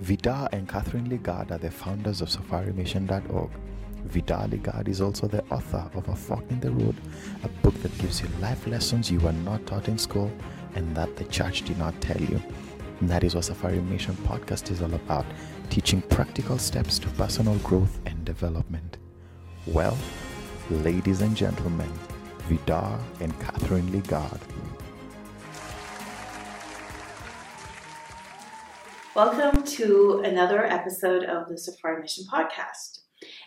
[0.00, 3.50] Vidar and Cathrine Ligard are the founders of SafariMission.org.
[4.04, 6.96] Vidar Ligard is also the author of A Fork in the Road,
[7.42, 10.30] a book that gives you life lessons you were not taught in school
[10.74, 12.40] and that the church did not tell you.
[13.00, 15.24] And that is what Safari Mission podcast is all about
[15.70, 18.98] teaching practical steps to personal growth and development.
[19.66, 19.96] Well,
[20.70, 21.90] ladies and gentlemen,
[22.48, 24.40] Vidar and Cathrine Ligard.
[29.16, 32.98] Welcome to another episode of the Safari Mission podcast.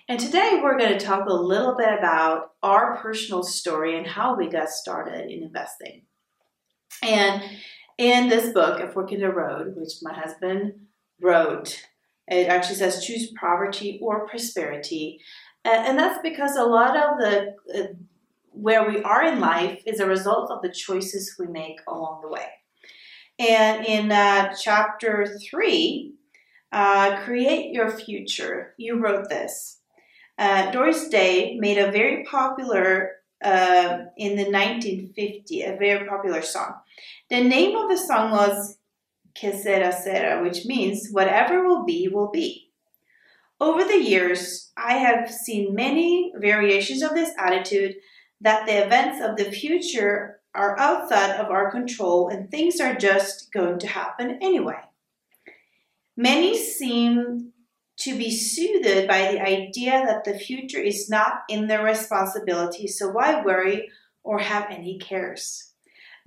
[0.07, 4.35] And today we're going to talk a little bit about our personal story and how
[4.35, 6.05] we got started in investing.
[7.03, 7.43] And
[7.99, 10.73] in this book, A Fork in the Road, which my husband
[11.21, 11.79] wrote,
[12.27, 15.19] it actually says choose poverty or prosperity.
[15.63, 17.88] And that's because a lot of the uh,
[18.53, 22.27] where we are in life is a result of the choices we make along the
[22.27, 22.47] way.
[23.39, 26.13] And in uh, chapter three,
[26.73, 29.80] uh, Create Your Future, you wrote this.
[30.38, 33.13] Uh, Doris Day made a very popular,
[33.44, 36.75] uh, in the 1950, a very popular song.
[37.30, 38.78] The name of the song was
[39.36, 42.69] Que Sera Sera, which means whatever will be, will be.
[43.61, 47.95] Over the years, I have seen many variations of this attitude
[48.41, 53.52] that the events of the future are outside of our control and things are just
[53.52, 54.80] going to happen anyway.
[56.17, 57.53] Many seem
[58.00, 63.09] to be soothed by the idea that the future is not in their responsibility, so
[63.09, 63.89] why worry
[64.23, 65.73] or have any cares?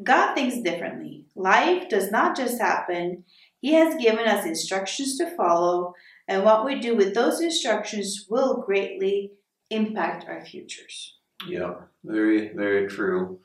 [0.02, 1.24] God thinks differently.
[1.34, 3.24] Life does not just happen,
[3.60, 5.94] He has given us instructions to follow,
[6.28, 9.32] and what we do with those instructions will greatly
[9.70, 11.18] impact our futures.
[11.48, 13.40] Yeah, very, very true.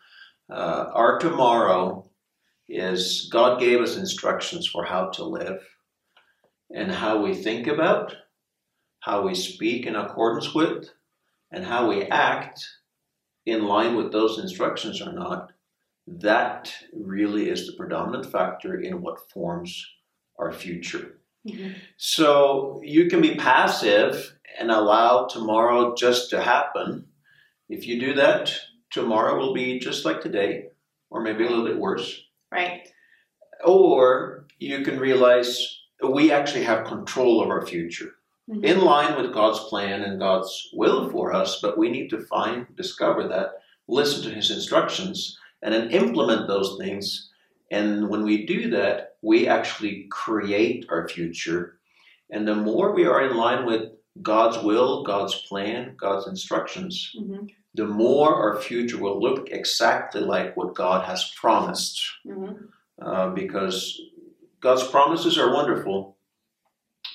[0.49, 2.09] Uh, our tomorrow
[2.69, 5.61] is God gave us instructions for how to live
[6.73, 8.15] and how we think about,
[8.99, 10.89] how we speak in accordance with,
[11.51, 12.61] and how we act
[13.45, 15.51] in line with those instructions or not.
[16.07, 19.85] That really is the predominant factor in what forms
[20.39, 21.19] our future.
[21.47, 21.73] Mm-hmm.
[21.97, 27.07] So you can be passive and allow tomorrow just to happen.
[27.69, 28.53] If you do that,
[28.91, 30.67] tomorrow will be just like today,
[31.09, 32.23] or maybe a little bit worse.
[32.51, 32.87] Right.
[33.65, 38.15] Or you can realize we actually have control of our future
[38.49, 38.63] mm-hmm.
[38.63, 42.67] in line with God's plan and God's will for us, but we need to find,
[42.75, 47.31] discover that, listen to His instructions, and then implement those things.
[47.71, 51.79] And when we do that, we actually create our future.
[52.29, 57.45] And the more we are in line with God's will, God's plan, God's instructions, mm-hmm
[57.77, 62.03] the more our future will look exactly like what God has promised.
[62.25, 62.65] Mm-hmm.
[62.99, 64.01] Uh, because
[64.59, 66.17] God's promises are wonderful,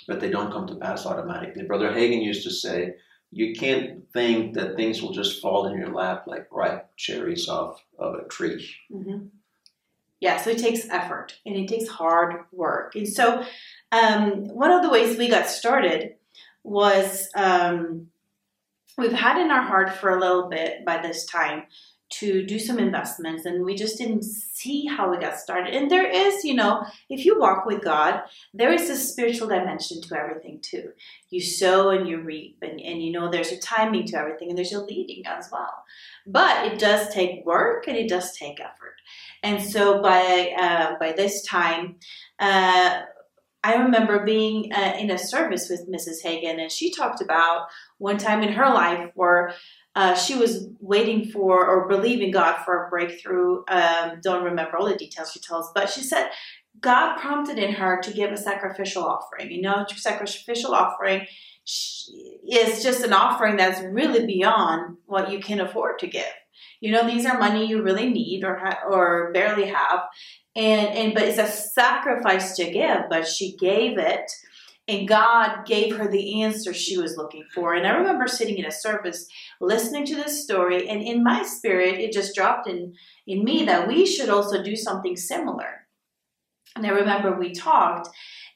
[0.06, 1.64] but they don't come to pass automatically.
[1.64, 2.94] Brother Hagin used to say,
[3.32, 7.82] you can't think that things will just fall in your lap like ripe cherries off
[7.98, 8.70] of a tree.
[8.94, 9.26] Mm-hmm.
[10.20, 12.94] Yeah, so it takes effort and it takes hard work.
[12.94, 13.44] And so,
[13.90, 16.14] um, one of the ways we got started
[16.62, 18.11] was um,
[18.98, 21.64] we've had in our heart for a little bit by this time
[22.12, 25.74] to do some investments and we just didn't see how we got started.
[25.74, 28.22] And there is you know if you walk with god
[28.52, 30.90] there is a spiritual dimension to everything too.
[31.30, 34.58] You sow and you reap and, and you know there's a timing to everything and
[34.58, 35.84] there's a leading as well.
[36.26, 38.96] But it does take work and it does take effort.
[39.42, 41.96] And so by uh, by this time
[42.38, 43.02] uh,
[43.64, 46.24] I remember being uh, in a service with Mrs.
[46.24, 47.68] Hagin, and she talked about
[47.98, 49.54] one time in her life where
[49.94, 53.62] uh, she was waiting for or believing God for a breakthrough.
[53.68, 56.30] Um, don't remember all the details she tells, but she said
[56.80, 59.50] God prompted in her to give a sacrificial offering.
[59.50, 61.26] You know, sacrificial offering
[61.64, 66.24] is just an offering that's really beyond what you can afford to give.
[66.80, 70.00] You know, these are money you really need or ha- or barely have,
[70.54, 74.30] and and but it's a sacrifice to give but she gave it
[74.88, 77.74] and god gave her the answer she was looking for.
[77.74, 79.26] And i remember sitting in a service
[79.60, 82.94] listening to this story and in my spirit it just dropped in
[83.26, 85.86] in me that we should also do something similar.
[86.76, 88.08] And i remember we talked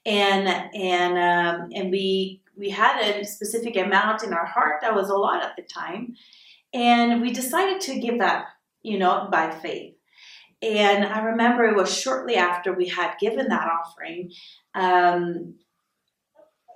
[0.05, 5.11] and and um, and we we had a specific amount in our heart that was
[5.11, 6.15] a lot at the time
[6.73, 8.47] and we decided to give that
[8.82, 9.96] you know by faith
[10.62, 14.32] and I remember it was shortly after we had given that offering,
[14.75, 15.55] um,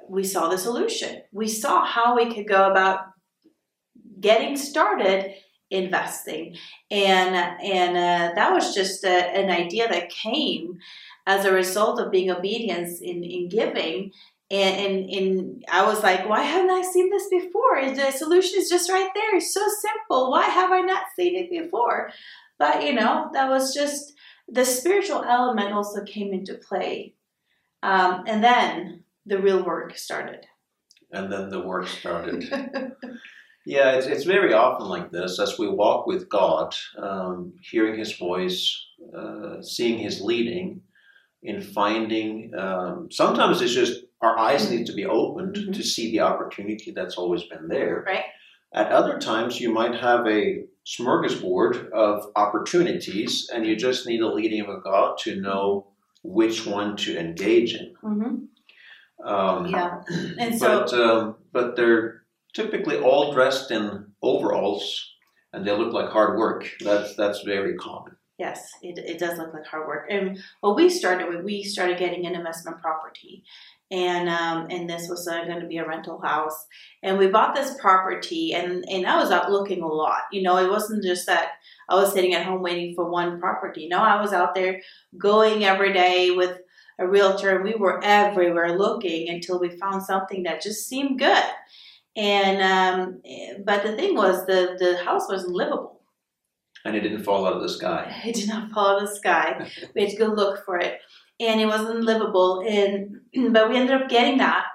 [0.09, 1.23] we saw the solution.
[1.33, 3.07] We saw how we could go about
[4.19, 5.35] getting started
[5.71, 6.57] investing,
[6.91, 10.79] and and uh, that was just a, an idea that came
[11.27, 14.13] as a result of being obedience in, in giving.
[14.51, 17.89] And, and, and I was like, why haven't I seen this before?
[17.95, 19.37] The solution is just right there.
[19.37, 20.33] It's so simple.
[20.33, 22.11] Why have I not seen it before?
[22.61, 24.13] But, you know, that was just
[24.47, 27.15] the spiritual element also came into play.
[27.83, 30.47] Um, and then the real work started.
[31.11, 32.45] And then the work started.
[33.67, 38.17] yeah, it's, it's very often like this as we walk with God, um, hearing His
[38.17, 38.87] voice,
[39.17, 40.83] uh, seeing His leading,
[41.43, 42.53] in finding.
[42.57, 45.73] Um, sometimes it's just our eyes need to be opened mm-hmm.
[45.73, 48.05] to see the opportunity that's always been there.
[48.07, 48.25] Right.
[48.75, 50.65] At other times, you might have a
[50.99, 55.89] smorgasbord of opportunities, and you just need a leading of God to know
[56.23, 57.95] which one to engage in.
[58.03, 59.27] Mm-hmm.
[59.27, 60.03] Um, yeah,
[60.39, 62.23] and so, but um, but they're
[62.55, 65.15] typically all dressed in overalls,
[65.53, 66.69] and they look like hard work.
[66.81, 68.17] That's that's very common.
[68.39, 70.07] Yes, it, it does look like hard work.
[70.09, 73.45] And what we started with, we started getting an investment property,
[73.91, 76.67] and um, and this was uh, going to be a rental house.
[77.03, 80.23] And we bought this property, and and I was out looking a lot.
[80.33, 81.53] You know, it wasn't just that
[81.89, 83.89] I was sitting at home waiting for one property.
[83.89, 84.81] No, I was out there
[85.19, 86.59] going every day with
[86.99, 91.45] a realtor, and we were everywhere looking until we found something that just seemed good.
[92.17, 93.23] And um,
[93.65, 96.01] but the thing was, the the house wasn't livable.
[96.85, 98.23] And it didn't fall out of the sky.
[98.25, 99.71] It did not fall out of the sky.
[99.95, 101.01] we had to go look for it
[101.41, 102.63] and it wasn't livable.
[102.69, 103.21] And
[103.53, 104.67] but we ended up getting that.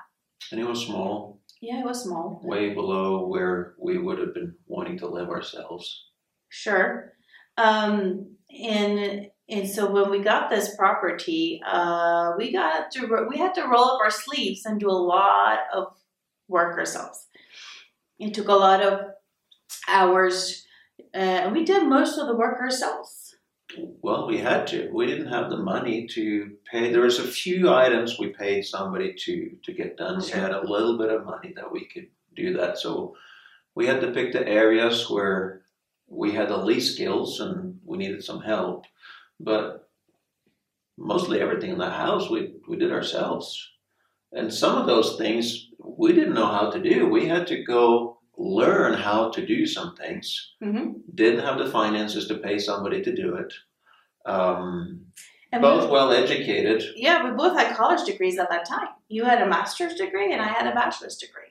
[0.51, 1.39] And it was small.
[1.61, 2.41] Yeah, it was small.
[2.43, 6.05] Way below where we would have been wanting to live ourselves.
[6.49, 7.13] Sure.
[7.57, 13.53] Um, and and so when we got this property, uh, we got to we had
[13.55, 15.93] to roll up our sleeves and do a lot of
[16.47, 17.27] work ourselves.
[18.19, 18.99] It took a lot of
[19.87, 20.65] hours,
[21.13, 23.24] uh, and we did most of the work ourselves.
[23.77, 24.89] Well, we had to.
[24.93, 26.91] We didn't have the money to pay.
[26.91, 30.21] There was a few items we paid somebody to to get done.
[30.21, 32.77] We had a little bit of money that we could do that.
[32.77, 33.15] So
[33.73, 35.61] we had to pick the areas where
[36.07, 38.85] we had the least skills and we needed some help.
[39.39, 39.89] But
[40.97, 43.71] mostly everything in the house we we did ourselves.
[44.31, 47.07] And some of those things we didn't know how to do.
[47.07, 50.53] We had to go learn how to do some things.
[50.63, 50.91] Mm-hmm.
[51.13, 53.53] Didn't have the finances to pay somebody to do it.
[54.25, 55.05] Um,
[55.51, 56.83] and both we, well educated.
[56.95, 58.89] Yeah, we both had college degrees at that time.
[59.07, 61.43] You had a master's degree, and I had a bachelor's degree.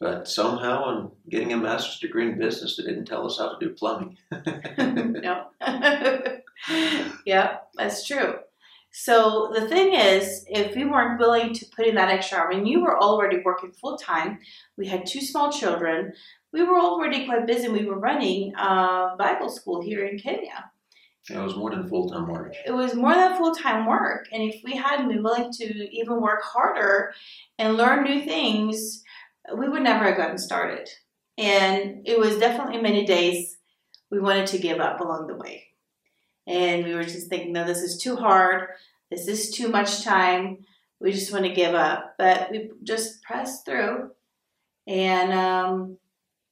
[0.00, 3.66] But somehow, in getting a master's degree in business, they didn't tell us how to
[3.66, 4.16] do plumbing.
[4.78, 5.46] no.
[7.26, 8.36] yeah, that's true.
[8.92, 12.56] So the thing is, if we weren't willing to put in that extra hour, I
[12.56, 14.40] mean, you were already working full time.
[14.76, 16.12] We had two small children.
[16.52, 17.68] We were already quite busy.
[17.68, 20.70] We were running a Bible school here in Kenya.
[21.28, 22.54] It was more than full time work.
[22.66, 24.26] It was more than full time work.
[24.32, 27.12] And if we hadn't been willing to even work harder
[27.58, 29.04] and learn new things,
[29.56, 30.88] we would never have gotten started.
[31.38, 33.56] And it was definitely many days
[34.10, 35.69] we wanted to give up along the way.
[36.50, 38.70] And we were just thinking, no, this is too hard.
[39.08, 40.58] This is too much time.
[40.98, 42.16] We just want to give up.
[42.18, 44.10] But we just pressed through.
[44.88, 45.98] And um,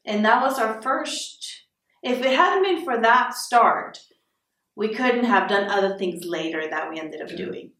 [0.05, 1.65] and that was our first.
[2.05, 3.99] If it hadn't been for that start,
[4.77, 7.73] we couldn't have done other things later that we ended up doing.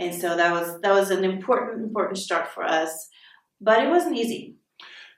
[0.00, 3.10] And so that was that was an important important start for us,
[3.60, 4.56] but it wasn't easy.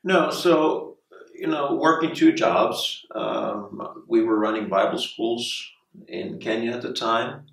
[0.04, 0.98] No, so
[1.34, 5.70] you know, working two jobs, um, we were running Bible schools
[6.08, 7.46] in Kenya at the time.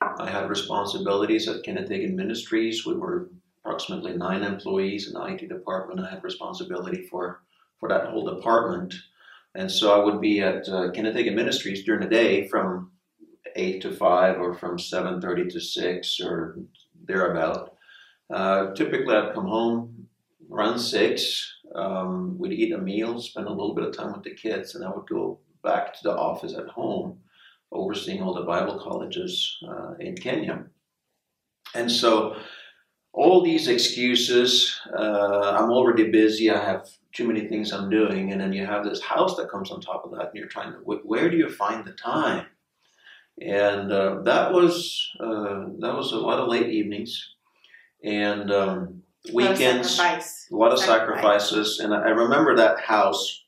[0.00, 2.84] I had responsibilities at Kenneth Ministries.
[2.84, 3.30] We were
[3.64, 6.00] approximately nine employees in the IT department.
[6.00, 7.40] I had responsibility for
[7.80, 8.94] for that whole department.
[9.54, 12.90] And so I would be at uh, Ministries during the day from
[13.56, 16.58] eight to five or from seven thirty to six or
[17.06, 17.76] thereabout.
[18.32, 20.08] Uh, typically, I'd come home
[20.50, 21.52] around six.
[21.74, 24.84] Um, we'd eat a meal, spend a little bit of time with the kids, and
[24.84, 27.18] I would go back to the office at home,
[27.74, 30.64] overseeing all the Bible colleges uh, in Kenya.
[31.74, 32.36] And so,
[33.12, 38.40] all these excuses, uh, I'm already busy, I have too many things I'm doing, and
[38.40, 40.78] then you have this house that comes on top of that, and you're trying to,
[40.78, 42.46] where do you find the time?
[43.40, 47.30] and uh, that was uh, that was a lot of late evenings
[48.02, 49.02] and um,
[49.32, 51.80] weekends, a lot of sacrifices.
[51.80, 53.43] And I remember that house.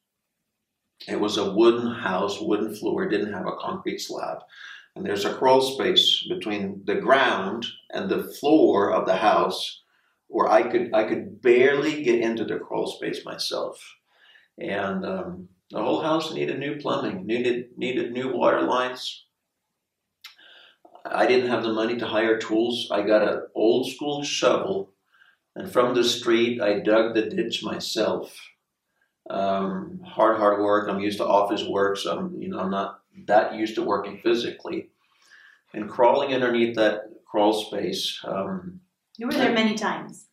[1.08, 4.38] It was a wooden house, wooden floor, didn't have a concrete slab.
[4.94, 9.82] And there's a crawl space between the ground and the floor of the house
[10.28, 13.78] where I could I could barely get into the crawl space myself.
[14.58, 19.26] And um, the whole house needed new plumbing, needed needed new water lines,
[21.10, 22.88] I didn't have the money to hire tools.
[22.90, 24.92] I got an old school shovel,
[25.54, 28.36] and from the street, I dug the ditch myself.
[29.28, 30.88] Um, hard, hard work.
[30.88, 34.20] I'm used to office work, so I'm, you know, I'm not that used to working
[34.22, 34.90] physically.
[35.74, 38.80] And crawling underneath that crawl space, um,
[39.18, 40.26] You were there many times.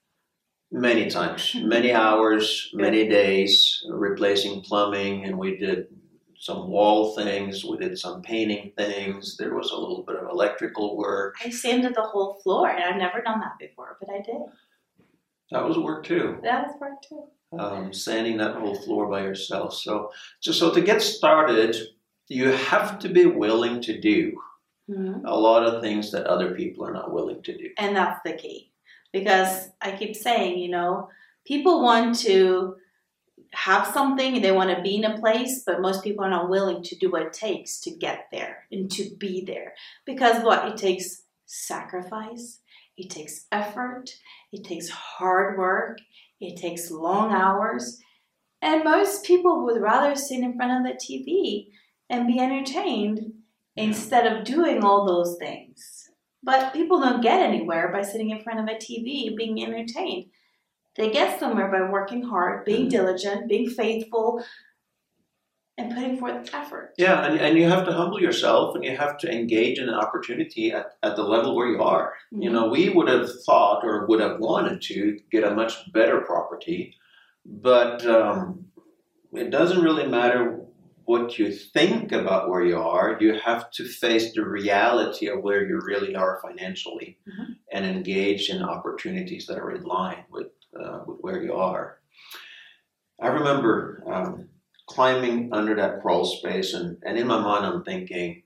[0.72, 5.88] many times, many hours, many days, replacing plumbing, and we did
[6.38, 7.64] some wall things.
[7.66, 9.38] We did some painting things.
[9.38, 11.36] There was a little bit of electrical work.
[11.44, 14.42] I sanded the whole floor, and I've never done that before, but I did.
[15.52, 16.38] That was work too.
[16.44, 17.24] That was work too.
[17.60, 19.74] Um, sanding that whole floor by yourself.
[19.74, 21.76] So, just so to get started,
[22.28, 24.40] you have to be willing to do
[24.90, 25.22] Mhm.
[25.26, 27.70] a lot of things that other people are not willing to do.
[27.78, 28.72] And that's the key.
[29.12, 31.10] Because I keep saying, you know,
[31.46, 32.76] people want to
[33.52, 36.82] have something, they want to be in a place, but most people are not willing
[36.84, 39.76] to do what it takes to get there and to be there.
[40.06, 40.68] Because what?
[40.68, 42.60] It takes sacrifice,
[42.98, 44.10] it takes effort,
[44.52, 46.00] it takes hard work,
[46.48, 48.00] it takes long hours.
[48.62, 51.68] And most people would rather sit in front of the TV
[52.10, 53.34] and be entertained
[53.76, 56.10] instead of doing all those things.
[56.44, 60.26] But people don't get anywhere by sitting in front of a TV being entertained.
[60.96, 64.44] They get somewhere by working hard, being diligent, being faithful,
[65.78, 66.94] and putting forth effort.
[66.98, 69.96] Yeah, and, and you have to humble yourself and you have to engage in an
[69.96, 72.14] opportunity at, at the level where you are.
[72.32, 76.22] You know, we would have thought or would have wanted to get a much better
[76.22, 76.96] property,
[77.46, 78.66] but um,
[79.34, 80.60] it doesn't really matter
[81.06, 83.18] what you think about where you are.
[83.20, 87.56] You have to face the reality of where you really are financially Mhm.
[87.74, 92.00] and engage in opportunities that are in line with, uh, with where you are.
[93.20, 94.50] I remember um,
[94.88, 98.44] climbing under that crawl space, and, and in my mind, I'm thinking,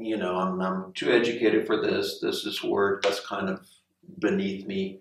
[0.00, 2.18] you know, I'm, I'm too educated for this.
[2.20, 3.66] This is work that's kind of
[4.18, 5.00] beneath me,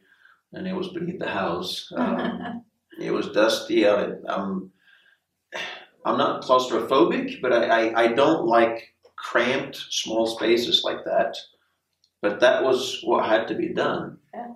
[0.54, 1.92] and it was beneath the house.
[1.96, 2.64] Um,
[3.02, 3.88] it was dusty.
[3.88, 4.72] I, I'm
[6.06, 11.36] I'm not claustrophobic, but I, I, I don't like cramped small spaces like that.
[12.22, 14.18] But that was what had to be done.
[14.34, 14.56] and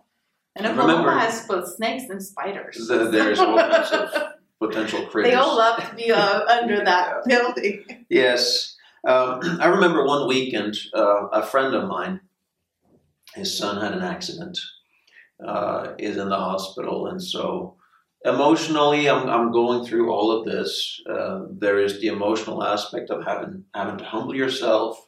[0.58, 2.88] remember- Oklahoma has both snakes and spiders.
[2.88, 4.12] The- there's all kinds of
[4.60, 5.32] potential critters.
[5.32, 8.06] they all love to be uh, under that building.
[8.10, 8.76] Yes.
[9.08, 12.22] Um, I remember one weekend, uh, a friend of mine,
[13.36, 14.58] his son had an accident,
[15.46, 17.78] uh, is in the hospital, and so
[18.26, 21.02] emotionally, I'm, I'm going through all of this.
[21.10, 25.00] Uh, there is the emotional aspect of having having to humble yourself.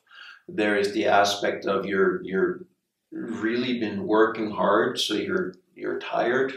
[0.48, 2.65] There is the aspect of you're you're
[3.12, 6.53] really been working hard, so you're you're tired.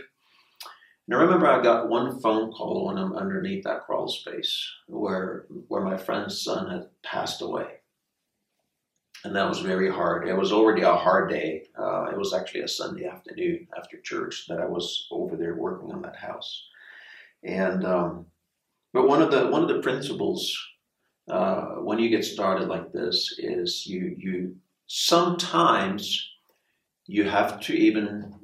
[1.07, 5.47] And I remember I got one phone call when I'm underneath that crawl space where
[5.69, 7.67] where my friend's son had passed away.
[9.25, 10.29] And that was very hard.
[10.29, 11.65] It was already a hard day.
[11.79, 15.93] Uh, it was actually a Sunday afternoon after church that I was over there working
[15.93, 16.67] on that house.
[17.43, 18.27] And um,
[18.93, 20.57] but one of the one of the principles
[21.29, 24.57] uh, when you get started like this is you you
[24.87, 26.31] sometimes
[27.07, 28.35] you have to even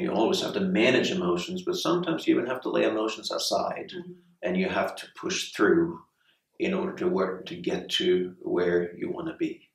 [0.00, 3.90] you always have to manage emotions but sometimes you even have to lay emotions aside
[3.94, 4.14] Mhm.
[4.42, 6.00] and you have to push through
[6.58, 9.68] in order to work to get to where you want to be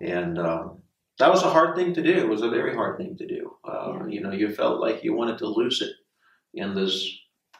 [0.00, 0.82] and um,
[1.18, 3.56] that was a hard thing to do it was a very hard thing to do
[3.64, 4.06] uh, Yeah.
[4.08, 5.94] you know you felt like you wanted to lose it
[6.54, 6.94] in this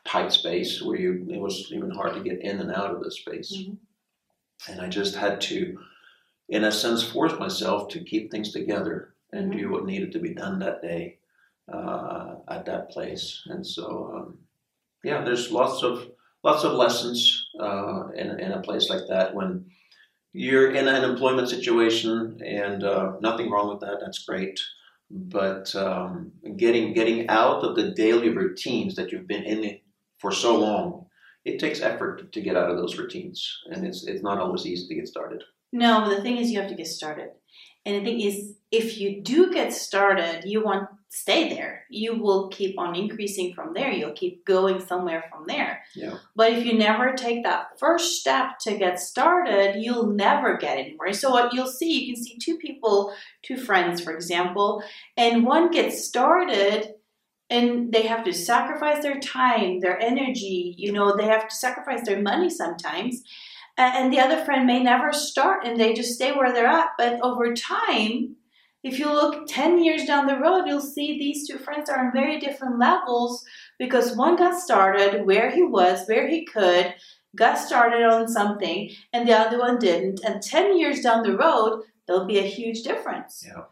[0.05, 3.19] tight space where you it was even hard to get in and out of this
[3.21, 3.77] space Mhm.
[4.69, 5.79] and i just had to
[6.49, 10.35] in a sense force myself to keep things together and do what needed to be
[10.35, 11.19] done that day
[11.73, 13.43] uh, at that place.
[13.47, 14.39] And so um,
[15.05, 16.09] yeah there's lots of
[16.43, 19.67] lots of lessons uh, in, in a place like that when
[20.33, 24.59] you're in an employment situation and uh, nothing wrong with that that's great.
[25.11, 29.79] But um, getting getting out of the daily routines that you've been in
[30.19, 31.07] for so long
[31.45, 33.63] it takes effort to get out of those routines.
[33.71, 35.43] And it's it's not always easy to get started.
[35.73, 37.31] No, the thing is, you have to get started.
[37.85, 41.85] And the thing is, if you do get started, you won't stay there.
[41.91, 43.93] You will keep on increasing from there.
[43.93, 45.83] You'll keep going somewhere from there.
[45.95, 46.17] Yeah.
[46.35, 51.13] But if you never take that first step to get started, you'll never get anywhere.
[51.13, 54.83] So what you'll see, you can see two people, two friends, for example,
[55.19, 56.95] and one gets started
[57.51, 62.07] and they have to sacrifice their time, their energy, you know, they have to sacrifice
[62.07, 63.23] their money sometimes
[63.79, 67.19] and the other friend may never start and they just stay where they're at but
[67.23, 68.37] over time
[68.83, 72.13] if you look 10 years down the road you'll see these two friends are on
[72.13, 73.45] very different levels
[73.79, 76.95] because one got started where he was where he could
[77.37, 81.83] got started on something and the other one didn't and 10 years down the road
[82.07, 83.45] there'll be a huge difference.
[83.47, 83.65] Yeah.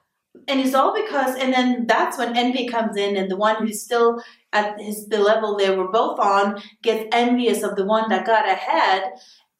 [0.48, 3.82] And it's all because, and then that's when envy comes in, and the one who's
[3.82, 8.26] still at his the level they were both on gets envious of the one that
[8.26, 9.12] got ahead,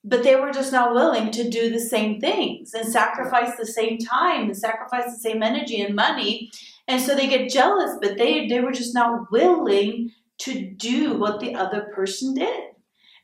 [0.03, 3.99] but they were just not willing to do the same things and sacrifice the same
[3.99, 6.51] time and sacrifice the same energy and money,
[6.89, 11.41] and so they get jealous, but they they were just not willing to do what
[11.41, 12.71] the other person did.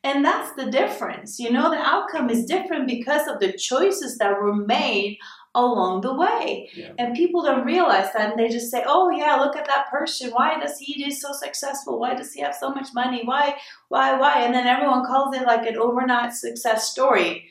[0.05, 1.41] And that's the difference.
[1.41, 5.19] You know, the outcome is different because of the choices that were made
[5.57, 6.71] along the way.
[6.75, 6.93] Yeah.
[6.99, 10.31] And people don't realize that and they just say, "Oh yeah, look at that person.
[10.31, 11.99] Why does he do so successful?
[11.99, 13.23] Why does he have so much money?
[13.25, 13.57] Why
[13.89, 17.51] why why?" And then everyone calls it like an overnight success story.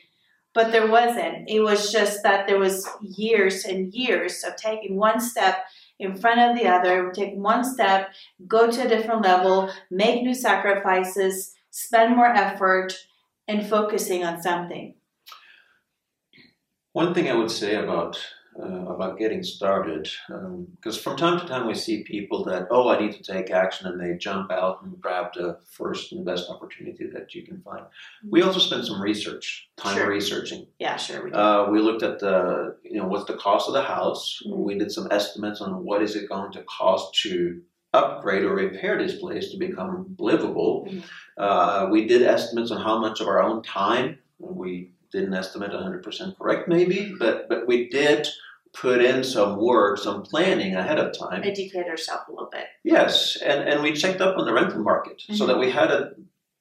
[0.54, 1.50] But there wasn't.
[1.50, 5.64] It was just that there was years and years of taking one step
[5.98, 8.08] in front of the other, take one step,
[8.46, 12.94] go to a different level, make new sacrifices, spend more effort
[13.46, 14.94] and focusing on something.
[16.96, 18.18] One thing I would say about
[18.58, 22.88] uh, about getting started, because um, from time to time we see people that oh
[22.88, 26.48] I need to take action and they jump out and grab the first and best
[26.48, 27.84] opportunity that you can find.
[28.26, 30.08] We also spent some research, time Sure.
[30.08, 30.68] researching.
[30.78, 31.22] Yeah, sure.
[31.22, 31.36] We do.
[31.36, 34.40] Uh, we looked at the you know what's the cost of the house.
[34.46, 34.56] Mhm.
[34.68, 37.60] We did some estimates on what is it going to cost to
[37.92, 40.86] upgrade or repair this place to become livable.
[40.88, 41.02] Mhm.
[41.36, 44.18] Uh, we did estimates on how much of our own time.
[44.38, 48.28] We didn't estimate 100% correct, maybe, but but we did
[48.74, 51.42] put in some work, some planning ahead of time.
[51.42, 52.66] Educate ourselves a little bit.
[52.84, 55.46] Yes, and, and we checked up on the rental market so Mhm.
[55.48, 56.12] that we had a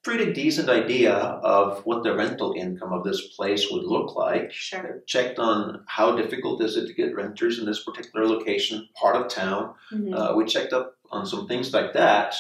[0.02, 4.54] pretty decent idea of what the rental income of this place would look like.
[4.54, 5.02] Sure.
[5.08, 9.28] Checked on how difficult is it to get renters in this particular location, part of
[9.28, 9.74] town.
[9.92, 10.14] Mm-hmm.
[10.14, 12.36] Uh, we checked up on some things like that.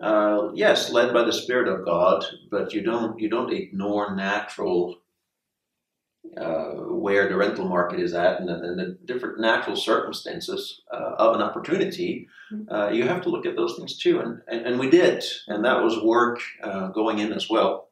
[0.00, 5.01] Uh, yes, led by the Spirit of God, but you don't you don't ignore natural
[6.36, 11.14] uh, where the rental market is at and the, and the different natural circumstances uh,
[11.18, 12.28] of an opportunity.
[12.70, 15.64] Uh, you have to look at those things too, and, and, and we did, and
[15.64, 17.88] that was work uh, going in as well.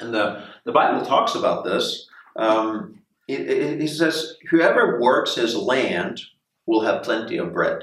[0.00, 2.08] And the the Bible talks about this.
[2.36, 6.20] Um, it, it, it says, "Whoever works his land
[6.66, 7.82] will have plenty of bread."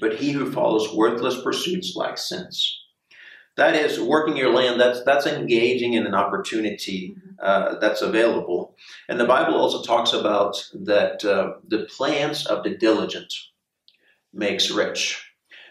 [0.00, 2.82] but he who follows worthless pursuits lacks sense.
[3.56, 8.76] That is, working your land, that's, that's engaging in an opportunity uh, that's available.
[9.08, 13.32] And the Bible also talks about that uh, the plans of the diligent
[14.32, 15.22] makes rich.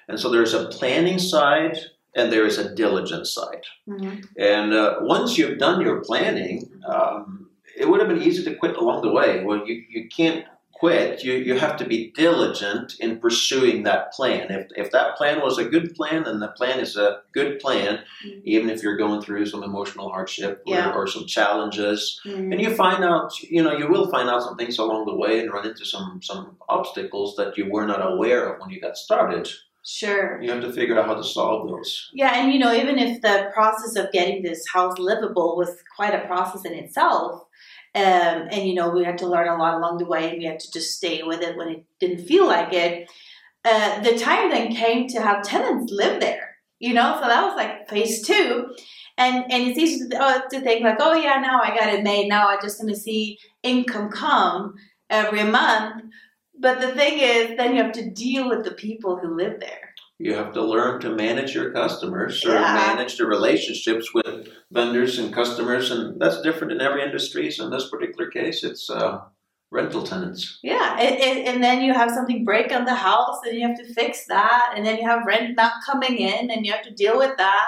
[0.07, 1.77] And so there's a planning side
[2.15, 3.63] and there is a diligent side.
[3.87, 4.23] Mhm.
[4.37, 8.77] And uh, once you've done your planning, um, it would have been easy to quit
[8.77, 9.43] along the way.
[9.43, 10.45] Well, you, you can't
[10.79, 11.23] quit.
[11.23, 14.51] You, you have to be diligent in pursuing that plan.
[14.51, 17.99] If, if that plan was a good plan, then the plan is a good plan,
[18.25, 18.41] Mhm.
[18.43, 20.93] even if you're going through some emotional hardship or, Yeah.
[20.93, 22.19] or some challenges.
[22.25, 22.51] Mhm.
[22.51, 25.39] And you find out, you know, you will find out some things along the way
[25.39, 28.97] and run into some, some obstacles that you were not aware of when you got
[28.97, 29.47] started.
[29.87, 30.41] Sure.
[30.41, 32.09] You have to figure out how to solve those.
[32.11, 36.13] Yeah, and you know, even if the process of getting this house livable was quite
[36.15, 37.44] a process in itself,
[37.95, 40.45] um, and you know, we had to learn a lot along the way, and we
[40.45, 43.09] had to just stay with it when it didn't feel like it.
[43.63, 47.55] Uh, the time then came to have tenants live there, you know, so that was
[47.55, 48.75] like phase two.
[49.17, 52.03] And, and it's easy to, uh, to think like, oh yeah, now I got it
[52.03, 52.27] made.
[52.27, 54.75] Now I'm just going to see income come
[55.09, 56.03] every month.
[56.59, 59.94] But the thing is, then you have to deal with the people who live there.
[60.17, 62.73] You have to learn to manage your customers or Yeah.
[62.73, 67.51] manage the relationships with vendors and customers, and that's different in every industry.
[67.51, 69.19] So in this particular case, it's uh,
[69.71, 70.59] rental tenants.
[70.63, 73.77] Yeah, and, and, and then you have something break on the house, and you have
[73.77, 76.91] to fix that, and then you have rent not coming in, and you have to
[76.93, 77.67] deal with that,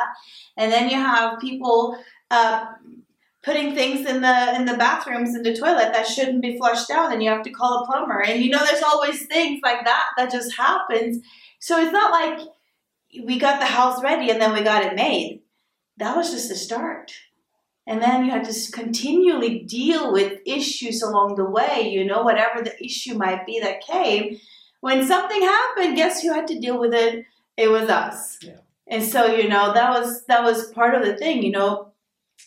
[0.55, 1.97] and then you have people
[2.31, 2.65] uh,
[3.43, 7.11] putting things in the in the bathrooms in the toilet that shouldn't be flushed out,
[7.11, 10.05] and you have to call a plumber, and you know there's always things like that
[10.15, 11.21] that just happens.
[11.59, 12.47] So it's not like
[13.25, 15.41] we got the house ready and then we got it made.
[15.97, 17.11] That was just the start.
[17.87, 22.61] And then you had to continually deal with issues along the way, you know, whatever
[22.61, 24.37] the issue might be that came.
[24.81, 27.25] When something happened, guess who had to deal with it?
[27.55, 28.37] It was us.
[28.41, 28.57] Yeah.
[28.89, 31.93] And so, you know, that was that was part of the thing, you know.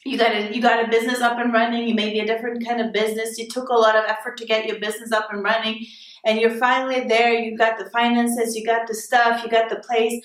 [0.04, 2.66] You got a you got a business up and running, you may be a different
[2.66, 3.38] kind of business.
[3.38, 5.84] You took a lot of effort to get your business up and running,
[6.24, 9.76] and you're finally there, you got the finances, you got the stuff, you got the
[9.76, 10.22] place.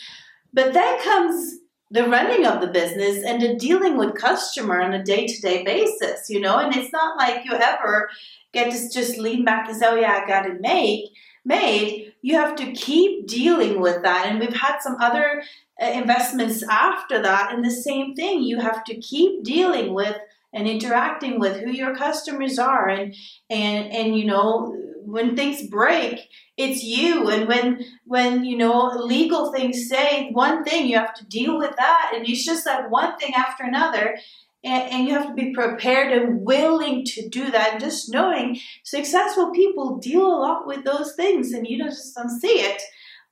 [0.54, 1.60] But then comes
[1.92, 6.40] the running of the business and the dealing with customer on a day-to-day basis you
[6.40, 6.58] know?
[6.58, 8.10] And it's not like you ever
[8.54, 11.10] get to just lean back and say oh yeah i got it made
[11.46, 12.14] made.
[12.22, 14.26] You have to keep dealing with that.
[14.26, 15.44] And we've had some other
[15.82, 18.42] uh, investments after that and the same thing.
[18.42, 20.18] You have to keep dealing with
[20.52, 23.14] and interacting with who your customers are and
[23.50, 24.74] and and you know
[25.06, 27.30] when things break it's you.
[27.30, 31.76] And when when you know legal things say one thing you have to deal with
[31.78, 32.12] that.
[32.16, 34.18] And it's just like one thing after another.
[34.64, 37.74] And, and you have to be prepared and willing to do that.
[37.74, 42.30] And just knowing successful people deal a lot with those things and you just don't
[42.30, 42.82] see it.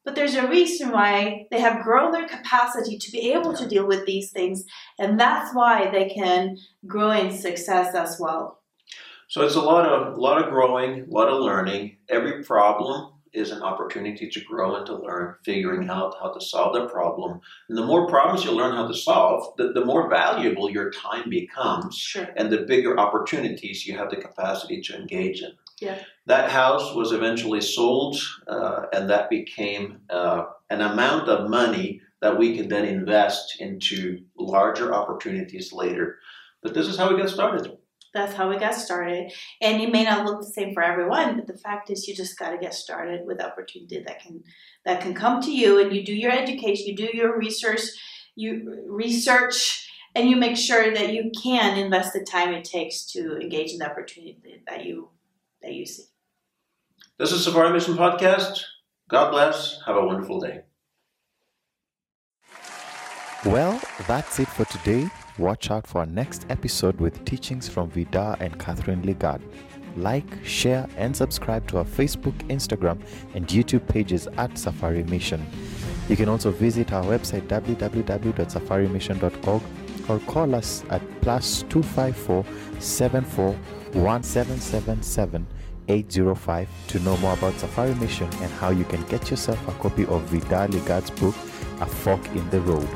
[0.06, 3.88] But there's a reason why they have grown their capacity to be able to deal
[3.88, 4.66] with these things.
[5.00, 8.63] And that's why they can grow in success as well
[9.34, 13.14] so it's a lot of a lot of growing a lot of learning every problem
[13.34, 17.42] is an opportunity to grow and to learn, figuring out how to solve the problem.
[17.68, 21.30] And the more problems you learn how to solve, the, the more valuable your time
[21.30, 22.30] becomes, sure.
[22.38, 25.52] and the bigger opportunities you have the capacity to engage in.
[25.82, 25.98] Yeah.
[26.28, 28.18] That house was eventually sold,
[28.48, 34.20] uh, and that became uh, an amount of money that we could then invest into
[34.38, 36.20] larger opportunities later.
[36.62, 37.78] But this is how we got started
[38.14, 39.32] that's how we got started.
[39.62, 42.38] And it may not look the same for everyone, but the fact is you just
[42.38, 44.44] got to get started with opportunity that can
[44.86, 47.82] that can come to you and you do your education, you do your research,
[48.36, 53.38] you research and you make sure that you can invest the time it takes to
[53.38, 55.10] engage in the opportunity that you
[55.62, 56.04] that you see.
[57.18, 58.64] This is Safari Mission Podcast.
[59.10, 59.80] God bless.
[59.86, 60.62] Have a wonderful day.
[63.46, 65.10] Well, that's it for today.
[65.38, 69.42] Watch out for our next episode with teachings from Vidar and Cathrine Ligard.
[69.98, 73.02] Like, share, and subscribe to our Facebook, Instagram,
[73.36, 75.46] and YouTube pages at Safari Mission.
[76.08, 79.62] You can also visit our website www.safarimission.org
[80.10, 82.46] or call us at plus 254
[82.80, 83.52] 74
[83.92, 85.46] 1777
[85.90, 90.06] 805 to know more about Safari Mission and how you can get yourself a copy
[90.06, 91.36] of Vidar Ligard's book,
[91.82, 92.88] A Fork in the Road.